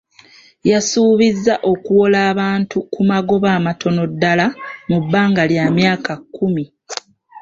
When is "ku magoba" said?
2.93-3.47